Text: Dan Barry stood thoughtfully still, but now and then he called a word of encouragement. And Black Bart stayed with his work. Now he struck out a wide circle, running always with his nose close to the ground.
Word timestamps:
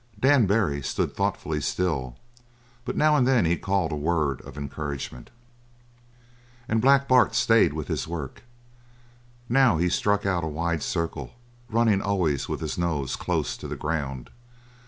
Dan 0.19 0.47
Barry 0.47 0.81
stood 0.81 1.15
thoughtfully 1.15 1.61
still, 1.61 2.17
but 2.85 2.97
now 2.97 3.15
and 3.15 3.27
then 3.27 3.45
he 3.45 3.55
called 3.55 3.91
a 3.91 3.95
word 3.95 4.41
of 4.41 4.57
encouragement. 4.57 5.29
And 6.67 6.81
Black 6.81 7.07
Bart 7.07 7.35
stayed 7.35 7.73
with 7.73 7.87
his 7.87 8.07
work. 8.07 8.41
Now 9.47 9.77
he 9.77 9.89
struck 9.89 10.25
out 10.25 10.43
a 10.43 10.47
wide 10.47 10.81
circle, 10.81 11.35
running 11.69 12.01
always 12.01 12.49
with 12.49 12.61
his 12.61 12.79
nose 12.79 13.15
close 13.15 13.55
to 13.57 13.67
the 13.67 13.75
ground. 13.77 14.31